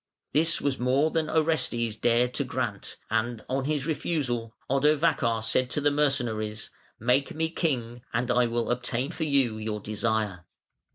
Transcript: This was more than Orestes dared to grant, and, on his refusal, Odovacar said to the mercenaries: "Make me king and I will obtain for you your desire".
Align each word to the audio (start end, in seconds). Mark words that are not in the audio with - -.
This 0.33 0.59
was 0.59 0.79
more 0.79 1.11
than 1.11 1.29
Orestes 1.29 1.95
dared 1.95 2.33
to 2.33 2.43
grant, 2.43 2.97
and, 3.11 3.45
on 3.47 3.65
his 3.65 3.85
refusal, 3.85 4.55
Odovacar 4.67 5.43
said 5.43 5.69
to 5.69 5.79
the 5.79 5.91
mercenaries: 5.91 6.71
"Make 6.99 7.35
me 7.35 7.51
king 7.51 8.01
and 8.11 8.31
I 8.31 8.47
will 8.47 8.71
obtain 8.71 9.11
for 9.11 9.25
you 9.25 9.59
your 9.59 9.79
desire". 9.79 10.47